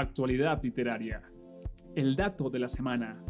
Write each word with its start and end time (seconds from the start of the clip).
actualidad 0.00 0.62
literaria, 0.62 1.22
el 1.94 2.14
dato 2.14 2.50
de 2.50 2.58
la 2.58 2.68
semana, 2.68 3.22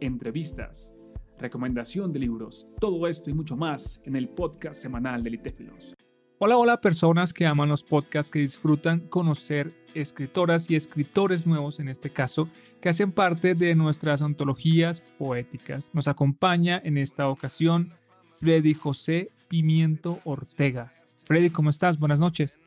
entrevistas, 0.00 0.94
recomendación 1.38 2.12
de 2.12 2.20
libros, 2.20 2.66
todo 2.80 3.06
esto 3.06 3.30
y 3.30 3.34
mucho 3.34 3.56
más 3.56 4.00
en 4.04 4.16
el 4.16 4.28
podcast 4.28 4.80
semanal 4.80 5.22
de 5.22 5.30
Litéfilos. 5.30 5.94
Hola, 6.38 6.56
hola 6.56 6.80
personas 6.80 7.32
que 7.32 7.46
aman 7.46 7.68
los 7.68 7.84
podcasts, 7.84 8.30
que 8.30 8.40
disfrutan 8.40 9.00
conocer 9.00 9.72
escritoras 9.94 10.70
y 10.70 10.76
escritores 10.76 11.46
nuevos, 11.46 11.78
en 11.78 11.88
este 11.88 12.10
caso, 12.10 12.48
que 12.80 12.88
hacen 12.88 13.12
parte 13.12 13.54
de 13.54 13.74
nuestras 13.74 14.20
antologías 14.20 15.00
poéticas. 15.18 15.94
Nos 15.94 16.08
acompaña 16.08 16.80
en 16.84 16.98
esta 16.98 17.28
ocasión 17.28 17.92
Freddy 18.40 18.74
José 18.74 19.30
Pimiento 19.48 20.18
Ortega. 20.24 20.92
Freddy, 21.24 21.50
¿cómo 21.50 21.70
estás? 21.70 21.98
Buenas 21.98 22.20
noches. 22.20 22.58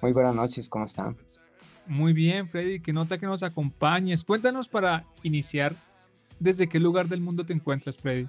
Muy 0.00 0.12
buenas 0.12 0.34
noches, 0.34 0.68
¿cómo 0.68 0.84
están? 0.84 1.16
Muy 1.86 2.12
bien, 2.12 2.48
Freddy, 2.48 2.80
que 2.80 2.92
nota 2.92 3.18
que 3.18 3.26
nos 3.26 3.42
acompañes. 3.42 4.24
Cuéntanos 4.24 4.68
para 4.68 5.04
iniciar, 5.22 5.74
¿desde 6.38 6.68
qué 6.68 6.78
lugar 6.78 7.08
del 7.08 7.20
mundo 7.20 7.44
te 7.44 7.52
encuentras, 7.52 7.96
Freddy? 7.96 8.26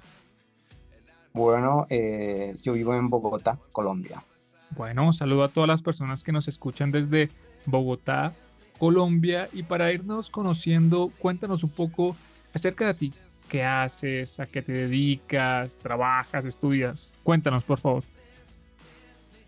Bueno, 1.32 1.86
eh, 1.90 2.54
yo 2.62 2.74
vivo 2.74 2.94
en 2.94 3.10
Bogotá, 3.10 3.58
Colombia. 3.72 4.22
Bueno, 4.70 5.12
saludo 5.12 5.44
a 5.44 5.48
todas 5.48 5.68
las 5.68 5.82
personas 5.82 6.22
que 6.22 6.32
nos 6.32 6.48
escuchan 6.48 6.90
desde 6.90 7.30
Bogotá, 7.66 8.34
Colombia. 8.78 9.48
Y 9.52 9.62
para 9.62 9.92
irnos 9.92 10.30
conociendo, 10.30 11.12
cuéntanos 11.18 11.64
un 11.64 11.70
poco 11.70 12.16
acerca 12.52 12.86
de 12.86 12.94
ti. 12.94 13.12
¿Qué 13.48 13.62
haces? 13.62 14.40
¿A 14.40 14.46
qué 14.46 14.62
te 14.62 14.72
dedicas? 14.72 15.76
¿Trabajas? 15.78 16.44
¿Estudias? 16.44 17.12
Cuéntanos, 17.22 17.62
por 17.64 17.78
favor. 17.78 18.04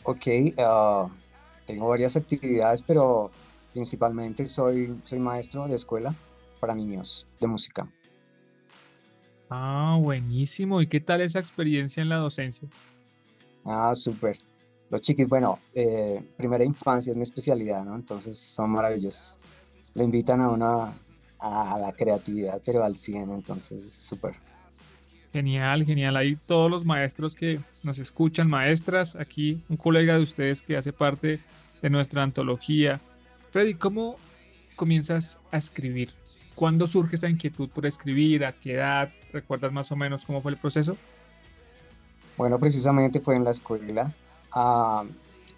Ok, 0.04 0.26
uh, 0.58 1.10
tengo 1.66 1.88
varias 1.88 2.16
actividades, 2.16 2.82
pero 2.82 3.30
principalmente 3.76 4.46
soy, 4.46 4.98
soy 5.04 5.18
maestro 5.18 5.68
de 5.68 5.76
escuela 5.76 6.14
para 6.60 6.74
niños 6.74 7.26
de 7.38 7.46
música. 7.46 7.86
Ah, 9.50 9.98
buenísimo. 10.00 10.80
¿Y 10.80 10.86
qué 10.86 10.98
tal 10.98 11.20
esa 11.20 11.40
experiencia 11.40 12.02
en 12.02 12.08
la 12.08 12.16
docencia? 12.16 12.66
Ah, 13.66 13.94
súper. 13.94 14.38
Los 14.88 15.02
chiquis, 15.02 15.28
bueno, 15.28 15.58
eh, 15.74 16.22
primera 16.38 16.64
infancia 16.64 17.10
es 17.10 17.16
mi 17.16 17.24
especialidad, 17.24 17.84
¿no? 17.84 17.94
Entonces 17.96 18.38
son 18.38 18.70
maravillosos. 18.70 19.38
Lo 19.94 20.02
invitan 20.02 20.40
a 20.40 20.48
una, 20.48 20.94
a 21.38 21.78
la 21.78 21.92
creatividad, 21.92 22.62
pero 22.64 22.82
al 22.82 22.94
100, 22.94 23.30
entonces 23.30 23.84
es 23.84 23.92
súper. 23.92 24.36
Genial, 25.34 25.84
genial. 25.84 26.16
Ahí 26.16 26.38
todos 26.46 26.70
los 26.70 26.86
maestros 26.86 27.34
que 27.34 27.60
nos 27.82 27.98
escuchan, 27.98 28.48
maestras, 28.48 29.16
aquí 29.16 29.62
un 29.68 29.76
colega 29.76 30.14
de 30.14 30.22
ustedes 30.22 30.62
que 30.62 30.78
hace 30.78 30.94
parte 30.94 31.40
de 31.82 31.90
nuestra 31.90 32.22
antología. 32.22 33.02
Freddy, 33.50 33.74
¿cómo 33.74 34.16
comienzas 34.76 35.38
a 35.50 35.56
escribir? 35.56 36.12
¿Cuándo 36.54 36.86
surge 36.86 37.16
esa 37.16 37.28
inquietud 37.28 37.68
por 37.68 37.86
escribir? 37.86 38.44
¿A 38.44 38.52
qué 38.52 38.74
edad? 38.74 39.10
¿Recuerdas 39.32 39.72
más 39.72 39.92
o 39.92 39.96
menos 39.96 40.24
cómo 40.24 40.40
fue 40.40 40.52
el 40.52 40.58
proceso? 40.58 40.96
Bueno, 42.36 42.58
precisamente 42.58 43.20
fue 43.20 43.36
en 43.36 43.44
la 43.44 43.50
escuela, 43.50 44.14
ah, 44.52 45.04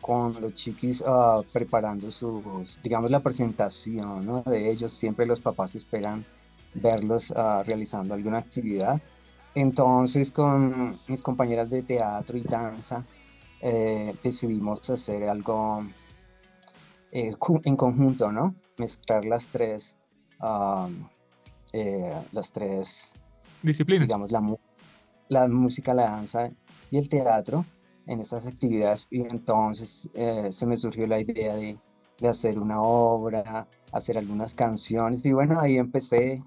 con 0.00 0.40
los 0.40 0.54
chiquis 0.54 1.02
ah, 1.06 1.42
preparando 1.52 2.10
sus, 2.10 2.80
digamos, 2.82 3.10
la 3.10 3.20
presentación 3.20 4.26
¿no? 4.26 4.42
de 4.42 4.70
ellos. 4.70 4.92
Siempre 4.92 5.26
los 5.26 5.40
papás 5.40 5.74
esperan 5.74 6.24
verlos 6.74 7.32
ah, 7.36 7.62
realizando 7.66 8.14
alguna 8.14 8.38
actividad. 8.38 9.00
Entonces, 9.54 10.30
con 10.30 10.96
mis 11.08 11.22
compañeras 11.22 11.70
de 11.70 11.82
teatro 11.82 12.38
y 12.38 12.42
danza, 12.42 13.04
eh, 13.60 14.14
decidimos 14.22 14.88
hacer 14.88 15.28
algo 15.28 15.84
eh, 17.12 17.30
en 17.64 17.76
conjunto, 17.76 18.32
¿no? 18.32 18.54
Mezclar 18.76 19.24
las 19.24 19.48
tres 19.48 19.98
eh, 21.72 22.22
las 22.32 22.52
tres 22.52 23.14
disciplinas. 23.62 24.06
Digamos, 24.06 24.30
la, 24.30 24.42
la 25.28 25.48
música, 25.48 25.94
la 25.94 26.04
danza 26.04 26.50
y 26.90 26.98
el 26.98 27.08
teatro 27.08 27.64
en 28.06 28.20
estas 28.20 28.46
actividades. 28.46 29.06
Y 29.10 29.22
entonces 29.22 30.10
eh, 30.14 30.48
se 30.50 30.66
me 30.66 30.76
surgió 30.76 31.06
la 31.06 31.20
idea 31.20 31.54
de, 31.56 31.76
de, 32.20 32.28
hacer 32.28 32.58
una 32.58 32.80
obra, 32.80 33.68
hacer 33.92 34.16
algunas 34.16 34.54
canciones. 34.54 35.26
Y 35.26 35.32
bueno, 35.32 35.60
ahí 35.60 35.76
empecé, 35.76 36.42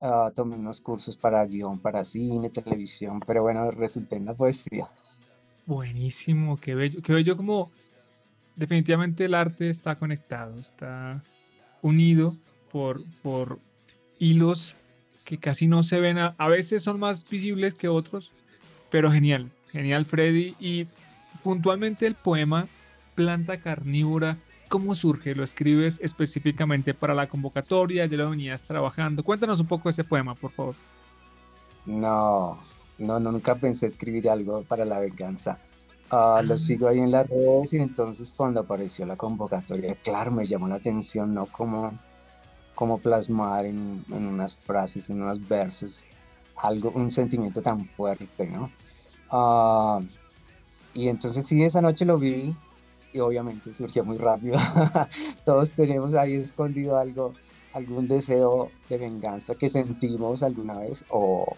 a 0.00 0.30
tomar 0.34 0.58
unos 0.58 0.80
cursos 0.80 1.16
para 1.16 1.44
guion, 1.46 1.78
para 1.78 2.04
cine, 2.04 2.50
televisión, 2.50 3.20
pero 3.26 3.42
bueno, 3.42 3.70
resulté 3.70 4.16
en 4.16 4.26
la 4.26 4.34
poesía. 4.34 4.86
Buenísimo, 5.64 6.56
qué 6.58 6.74
bello, 6.74 7.00
qué 7.02 7.12
bello 7.12 7.36
como 7.36 7.70
definitivamente 8.56 9.26
el 9.26 9.34
arte 9.34 9.70
está 9.70 9.96
conectado, 9.96 10.58
está 10.58 11.22
unido 11.82 12.34
por, 12.72 13.02
por 13.22 13.58
hilos 14.18 14.74
que 15.24 15.38
casi 15.38 15.66
no 15.66 15.82
se 15.82 16.00
ven, 16.00 16.18
a, 16.18 16.48
veces 16.48 16.82
son 16.82 17.00
más 17.00 17.28
visibles 17.28 17.74
que 17.74 17.88
otros, 17.88 18.32
pero 18.90 19.10
genial, 19.10 19.50
genial 19.72 20.06
Freddy. 20.06 20.54
Y 20.60 20.86
puntualmente 21.42 22.06
el 22.06 22.14
poema 22.14 22.68
Planta 23.16 23.58
Carnívora, 23.58 24.38
¿cómo 24.68 24.94
surge? 24.94 25.34
¿Lo 25.34 25.42
escribes 25.42 25.98
específicamente 26.00 26.94
para 26.94 27.12
la 27.12 27.26
convocatoria? 27.26 28.06
¿Ya 28.06 28.16
lo 28.16 28.30
venías 28.30 28.64
trabajando? 28.64 29.24
Cuéntanos 29.24 29.60
un 29.60 29.66
poco 29.66 29.90
ese 29.90 30.04
poema, 30.04 30.36
por 30.36 30.52
favor. 30.52 30.76
No, 31.86 32.58
no, 32.98 33.18
nunca 33.18 33.56
pensé 33.56 33.86
escribir 33.86 34.30
algo 34.30 34.62
para 34.62 34.84
la 34.84 35.00
venganza. 35.00 35.58
Ah, 36.10 36.40
lo 36.44 36.56
sigo 36.56 36.88
ahí 36.88 36.98
en 36.98 37.10
las 37.10 37.28
redes 37.28 37.72
y 37.72 37.78
entonces 37.78 38.32
cuando 38.36 38.60
apareció 38.60 39.06
la 39.06 39.16
convocatoria, 39.16 39.96
claro, 40.02 40.30
me 40.30 40.44
llamó 40.44 40.68
la 40.68 40.76
atención, 40.76 41.34
¿no? 41.34 41.46
Como 41.46 41.92
cómo 42.76 42.98
plasmar 42.98 43.64
en, 43.64 44.04
unas 44.08 44.56
frases, 44.56 45.10
en 45.10 45.22
unos 45.22 45.48
versos, 45.48 46.04
algo, 46.56 46.92
un 46.94 47.10
sentimiento 47.10 47.60
tan 47.60 47.86
fuerte, 47.86 48.46
¿no? 48.46 48.70
Ah, 49.30 50.00
y 50.94 51.08
entonces 51.08 51.44
sí, 51.44 51.64
esa 51.64 51.80
noche 51.80 52.04
lo 52.04 52.18
vi 52.18 52.54
y 53.12 53.18
obviamente 53.18 53.72
surgió 53.72 54.04
muy 54.04 54.18
rápido. 54.18 54.58
Todos 55.44 55.72
tenemos 55.72 56.14
ahí 56.14 56.34
escondido 56.34 56.98
algo, 56.98 57.32
algún 57.72 58.06
deseo 58.06 58.70
de 58.88 58.98
venganza 58.98 59.54
que 59.56 59.68
sentimos 59.68 60.42
alguna 60.42 60.78
vez 60.78 61.04
o, 61.08 61.56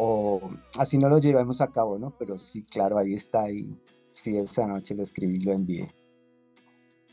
o 0.00 0.40
así 0.78 0.96
no 0.96 1.08
lo 1.08 1.18
llevamos 1.18 1.60
a 1.60 1.72
cabo, 1.72 1.98
¿no? 1.98 2.14
Pero 2.16 2.38
sí, 2.38 2.62
claro, 2.62 2.98
ahí 2.98 3.14
está 3.14 3.50
y 3.50 3.76
sí, 4.12 4.36
esa 4.36 4.64
noche 4.64 4.94
lo 4.94 5.02
escribí 5.02 5.40
lo 5.40 5.52
envié. 5.52 5.92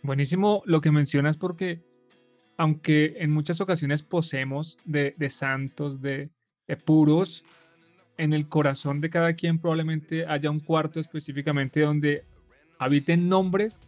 Buenísimo 0.03 0.62
lo 0.66 0.81
que 0.81 0.91
mencionas 0.91 1.35
porque 1.35 1.81
aunque 2.57 3.16
en 3.18 3.31
muchas 3.31 3.59
ocasiones 3.59 4.03
posemos 4.03 4.78
de, 4.85 5.16
santos, 5.29 6.00
de, 6.00 6.29
puros, 6.85 7.44
en 8.18 8.34
el 8.34 8.47
corazón 8.47 9.02
de 9.02 9.09
cada 9.09 9.34
quien 9.34 9.59
probablemente 9.59 10.28
haya 10.28 10.52
un 10.52 10.59
cuarto 10.59 11.00
específicamente 11.00 11.81
donde 11.81 12.23
habiten 12.78 13.28
nombres 13.28 13.81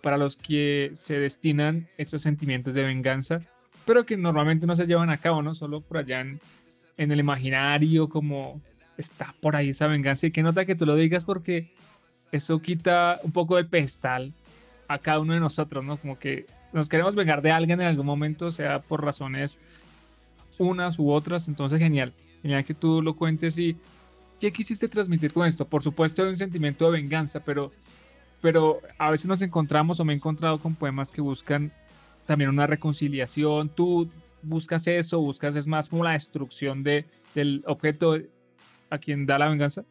para 0.00 0.16
los 0.16 0.36
que 0.36 0.90
se 0.94 1.18
destinan 1.18 1.88
esos 1.98 2.22
sentimientos 2.22 2.74
de 2.74 2.84
venganza, 2.84 3.42
pero 3.84 4.06
que 4.06 4.16
normalmente 4.16 4.66
no 4.66 4.74
se 4.74 4.86
llevan 4.86 5.10
a 5.10 5.18
cabo, 5.18 5.42
¿no? 5.42 5.54
Solo 5.54 5.82
por 5.82 5.98
allá 5.98 6.22
en, 6.22 6.40
en 6.96 7.12
el 7.12 7.20
imaginario, 7.20 8.08
como 8.08 8.60
está 8.96 9.34
por 9.40 9.56
ahí 9.56 9.70
esa 9.70 9.86
venganza. 9.86 10.26
Y 10.26 10.30
que 10.30 10.42
nota 10.42 10.64
que 10.64 10.74
tú 10.74 10.86
lo 10.86 10.94
digas 10.94 11.24
porque 11.24 11.68
eso 12.32 12.60
quita 12.60 13.20
un 13.22 13.32
poco 13.32 13.56
de 13.56 13.64
pedestal 13.64 14.32
a 14.88 14.98
cada 14.98 15.20
uno 15.20 15.34
de 15.34 15.40
nosotros, 15.40 15.84
¿no? 15.84 15.96
Como 15.96 16.18
que 16.18 16.46
nos 16.72 16.88
queremos 16.88 17.14
vengar 17.14 17.42
de 17.42 17.50
alguien 17.50 17.80
en 17.80 17.88
algún 17.88 18.06
momento, 18.06 18.50
sea 18.50 18.80
por 18.80 19.04
razones 19.04 19.56
unas 20.58 20.98
u 20.98 21.10
otras, 21.10 21.48
entonces 21.48 21.78
genial, 21.78 22.12
genial 22.42 22.64
que 22.64 22.74
tú 22.74 23.00
lo 23.00 23.14
cuentes 23.14 23.56
y 23.56 23.76
¿qué 24.38 24.52
quisiste 24.52 24.88
transmitir 24.88 25.32
con 25.32 25.46
esto? 25.46 25.66
Por 25.66 25.82
supuesto 25.82 26.22
hay 26.22 26.28
un 26.28 26.36
sentimiento 26.36 26.84
de 26.84 27.00
venganza, 27.00 27.40
pero, 27.40 27.72
pero 28.42 28.80
a 28.98 29.10
veces 29.10 29.26
nos 29.26 29.42
encontramos 29.42 30.00
o 30.00 30.04
me 30.04 30.12
he 30.12 30.16
encontrado 30.16 30.58
con 30.58 30.74
poemas 30.74 31.12
que 31.12 31.22
buscan 31.22 31.72
también 32.26 32.50
una 32.50 32.66
reconciliación, 32.66 33.70
tú 33.70 34.08
buscas 34.42 34.86
eso, 34.86 35.20
buscas 35.20 35.56
es 35.56 35.66
más 35.66 35.88
como 35.88 36.04
la 36.04 36.12
destrucción 36.12 36.82
de, 36.82 37.06
del 37.34 37.62
objeto 37.66 38.16
a 38.90 38.98
quien 38.98 39.26
da 39.26 39.38
la 39.38 39.48
venganza. 39.48 39.84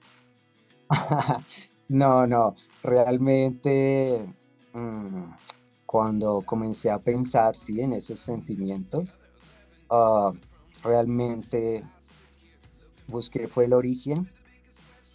no, 1.88 2.28
no, 2.28 2.56
realmente... 2.84 4.26
Mm, 4.74 5.24
cuando 5.90 6.44
comencé 6.46 6.92
a 6.92 7.00
pensar 7.00 7.56
sí, 7.56 7.82
en 7.82 7.94
esos 7.94 8.20
sentimientos, 8.20 9.18
ah, 9.90 10.32
realmente 10.84 11.84
busqué 13.08 13.48
fue 13.48 13.66
el 13.66 13.74
origen 13.74 14.30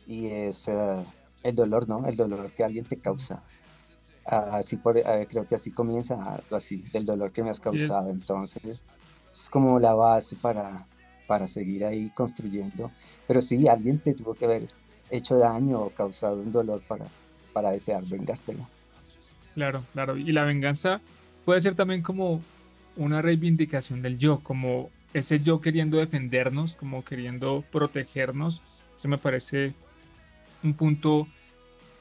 y 0.04 0.26
es 0.26 0.69
ah, 0.69 1.04
el 1.44 1.54
dolor, 1.54 1.88
¿no? 1.88 2.04
El 2.08 2.16
dolor 2.16 2.50
que 2.50 2.64
alguien 2.64 2.84
te 2.87 2.96
causa. 2.96 3.44
Ah, 4.26 4.56
así 4.56 4.76
por, 4.76 5.00
creo 5.28 5.46
que 5.46 5.54
así 5.54 5.70
comienza 5.70 6.16
algo 6.16 6.56
así, 6.56 6.78
del 6.92 7.06
dolor 7.06 7.30
que 7.30 7.44
me 7.44 7.50
has 7.50 7.60
causado. 7.60 8.10
Entonces, 8.10 8.80
es 9.34 9.50
como 9.50 9.81
la 9.81 9.94
base 9.94 10.36
para, 10.36 10.84
para 11.26 11.46
seguir 11.48 11.84
ahí 11.84 12.10
construyendo. 12.10 12.90
Pero 13.26 13.40
sí, 13.40 13.66
alguien 13.66 13.98
te 13.98 14.14
tuvo 14.14 14.34
que 14.34 14.44
haber 14.44 14.69
hecho 15.10 15.36
daño 15.38 15.81
o 15.81 15.90
causado 15.90 16.36
un 16.36 16.52
dolor 16.52 16.82
para, 16.86 17.06
para 17.52 17.72
desear 17.72 18.04
vengártelo. 18.04 18.66
Claro, 19.54 19.84
claro. 19.92 20.16
Y 20.16 20.32
la 20.32 20.44
venganza 20.44 21.00
puede 21.44 21.60
ser 21.60 21.75
también 21.75 22.02
como 22.02 22.40
una 22.96 23.22
reivindicación 23.22 24.02
del 24.02 24.19
yo, 24.19 24.40
como 24.40 24.90
ese 25.12 25.40
yo 25.40 25.60
queriendo 25.60 25.98
defendernos, 25.98 26.76
como 26.76 27.04
queriendo 27.04 27.64
protegernos. 27.72 28.62
Eso 28.96 29.08
me 29.08 29.19
parece 29.19 29.75
un 30.62 30.75
punto 30.75 31.26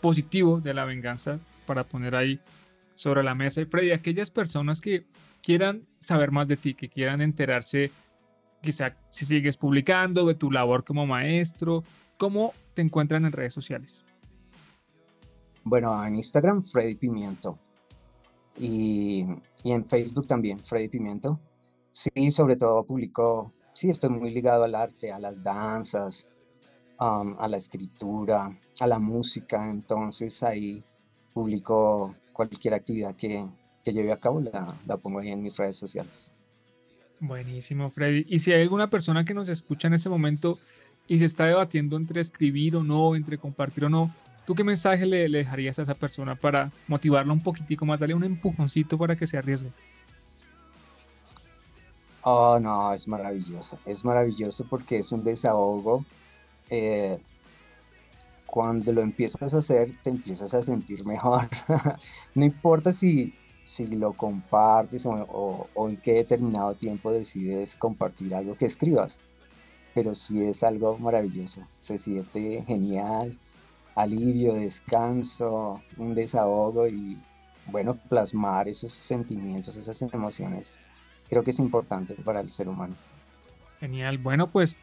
positivo 0.02 0.62
de 0.62 0.74
la 0.74 0.86
venganza 0.86 1.40
para 1.66 1.84
poner 1.84 2.16
ahí 2.16 2.40
sobre 2.96 3.24
la 3.24 3.36
mesa. 3.36 3.62
Y 3.62 3.66
Freddy, 3.66 3.92
aquellas 3.92 4.32
personas 4.32 4.82
que 4.82 5.06
quieran 5.42 5.88
saber 6.00 6.32
más 6.32 6.48
de 6.48 6.58
ti, 6.58 6.74
que 6.74 6.90
quieran 6.90 7.22
enterarse, 7.22 7.92
quizá 8.62 8.96
si 9.10 9.26
sigues 9.26 9.58
publicando, 9.58 10.26
de 10.26 10.36
tu 10.36 10.52
labor 10.52 10.84
como 10.84 11.06
maestro, 11.06 11.84
¿cómo 12.18 12.54
te 12.74 12.82
encuentran 12.82 13.26
en 13.26 13.32
redes 13.32 13.54
sociales? 13.54 14.04
Bueno, 15.64 16.04
en 16.06 16.16
Instagram, 16.16 16.64
Freddy 16.64 16.96
Pimiento. 16.96 17.58
Y, 18.58 19.26
en 19.64 19.86
Facebook 19.86 20.28
también, 20.28 20.60
Freddy 20.60 20.90
Pimiento. 20.90 21.40
Sí, 21.92 22.32
sobre 22.32 22.56
todo 22.56 22.84
publico, 22.84 23.54
sí, 23.74 23.90
estoy 23.90 24.10
muy 24.10 24.32
ligado 24.32 24.64
al 24.64 24.76
arte, 24.76 25.12
a 25.12 25.20
las 25.20 25.44
danzas, 25.44 26.30
um, 27.00 27.36
a 27.40 27.48
la 27.48 27.58
escritura, 27.58 28.52
a 28.80 28.88
la 28.88 29.00
música. 29.00 29.70
Entonces 29.70 30.44
ahí 30.44 30.84
publico 31.34 32.16
cualquier 32.34 32.74
actividad 32.74 33.16
que, 33.16 33.46
lleve 33.86 34.12
a 34.12 34.18
cabo, 34.18 34.42
la, 34.42 34.76
la 34.86 34.98
pongo 34.98 35.20
ahí 35.20 35.30
en 35.30 35.42
mis 35.42 35.58
redes 35.58 35.78
sociales. 35.78 36.36
Buenísimo, 37.20 37.90
Freddy. 37.90 38.26
Y 38.28 38.40
si 38.40 38.52
hay 38.52 38.64
alguna 38.64 38.90
persona 38.90 39.24
que 39.24 39.34
nos 39.34 39.48
escucha 39.48 39.88
en 39.88 39.94
ese 39.94 40.10
momento 40.10 40.60
y 41.08 41.20
se 41.20 41.26
está 41.26 41.46
debatiendo 41.46 41.96
entre 41.96 42.20
escribir 42.20 42.76
o 42.76 42.84
no, 42.84 43.16
entre 43.16 43.38
compartir 43.38 43.86
o 43.86 43.90
no, 43.90 44.14
¿tú 44.46 44.56
qué 44.56 44.64
mensaje 44.64 45.06
le, 45.06 45.30
dejarías 45.30 45.80
a 45.80 45.84
esa 45.84 45.94
persona 45.94 46.36
para 46.36 46.72
motivarla 46.88 47.32
un 47.32 47.42
poquitico 47.42 47.86
más, 47.86 48.00
darle 48.00 48.16
un 48.16 48.26
empujoncito 48.26 48.98
para 48.98 49.16
que 49.16 49.28
se 49.28 49.38
arriesgue? 49.38 49.72
Oh, 52.24 52.58
no, 52.60 52.94
es 52.94 53.08
maravilloso. 53.08 53.78
Es 53.86 54.04
maravilloso 54.04 54.66
porque 54.70 55.00
es 55.00 55.12
un 55.12 55.24
desahogo. 55.24 56.06
Eh, 56.70 57.18
cuando 58.54 58.94
lo 58.94 59.02
empiezas 59.02 59.56
a 59.56 59.58
hacer, 59.58 59.92
te 60.04 60.12
empiezas 60.12 60.54
a 60.54 60.62
sentir 60.62 61.04
mejor. 61.06 61.42
no 62.36 62.46
importa 62.46 62.92
si, 62.92 63.34
si 63.66 63.88
lo 63.88 64.14
compartes 64.14 65.08
o, 65.08 65.68
o, 65.74 65.90
en 65.90 65.98
qué 65.98 66.14
determinado 66.14 66.76
tiempo 66.76 67.12
decides 67.12 67.76
compartir 67.76 68.36
algo 68.36 68.56
que 68.56 68.68
escribas 68.68 69.18
pero 69.96 70.14
sí 70.14 70.44
es 70.44 70.62
algo 70.64 71.00
maravilloso. 71.00 71.62
Se 71.80 71.98
siente 71.98 72.64
genial, 72.68 73.36
alivio, 73.96 74.54
descanso, 74.54 75.82
un 75.98 76.14
desahogo 76.14 76.88
y 76.88 77.18
bueno, 77.72 77.96
plasmar 77.96 78.68
esos 78.68 78.92
sentimientos, 78.92 79.78
esas 79.78 80.00
emociones, 80.14 80.76
creo 81.28 81.44
que 81.44 81.52
es 81.52 81.60
importante 81.60 82.14
para 82.24 82.42
el 82.42 82.50
ser 82.52 82.70
humano. 82.70 82.96
Genial. 83.80 84.20
Bueno, 84.20 84.52
pues 84.52 84.80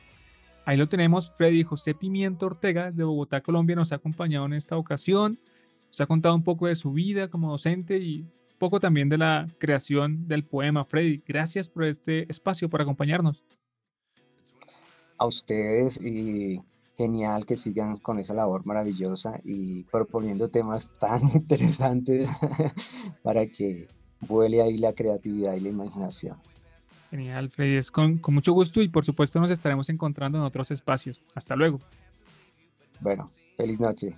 ahí 0.70 0.76
lo 0.76 0.88
tenemos. 0.88 1.31
Freddy 1.31 1.64
José 1.64 1.94
Pimiento 1.94 2.46
Ortega 2.46 2.93
de 2.93 3.02
Bogotá, 3.05 3.40
Colombia, 3.43 3.75
nos 3.75 3.93
ha 3.93 3.96
acompañado 3.96 4.46
en 4.46 4.52
esta 4.52 4.76
ocasión. 4.76 5.40
Nos 5.88 6.00
ha 6.00 6.06
contado 6.06 6.34
un 6.34 6.44
poco 6.44 6.69
de 6.69 6.76
su 6.76 6.93
vida 6.93 7.28
como 7.28 7.50
docente 7.50 7.99
y 7.99 8.20
un 8.20 8.58
poco 8.58 8.78
también 8.78 9.08
de 9.08 9.19
la 9.19 9.49
creación 9.58 10.28
del 10.28 10.44
poema. 10.44 10.84
Freddy, 10.84 11.22
gracias 11.26 11.69
por 11.69 11.84
este 11.84 12.31
espacio, 12.31 12.70
por 12.70 12.81
acompañarnos 12.81 13.43
a 15.19 15.26
ustedes 15.26 16.00
y 16.00 16.62
genial 16.96 17.44
que 17.44 17.56
sigan 17.56 17.99
con 17.99 18.19
esa 18.19 18.32
labor 18.32 18.64
maravillosa 18.64 19.40
y 19.44 19.84
proponiendo 19.84 20.49
temas 20.49 20.93
tan 20.99 21.20
interesantes 21.34 22.31
para 23.22 23.46
que 23.46 23.88
vuele 24.20 24.62
ahí 24.62 24.78
la 24.78 24.94
creatividad 24.94 25.55
y 25.55 25.61
la 25.61 25.69
imaginación. 25.69 26.37
Genial, 27.11 27.51
Freddy, 27.51 27.77
es 27.77 27.91
con, 27.91 28.19
con 28.19 28.35
mucho 28.35 28.53
gusto 28.53 28.81
y 28.81 28.89
por 28.89 29.05
supuesto 29.05 29.41
nos 29.41 29.51
estaremos 29.51 29.89
encontrando 29.89 30.39
en 30.39 30.45
otros 30.45 30.71
espacios. 30.71 31.21
Hasta 31.35 31.57
luego. 31.57 31.81
Bueno, 33.01 33.29
feliz 33.57 33.81
noche. 33.81 34.17